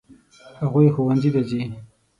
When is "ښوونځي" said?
0.93-1.29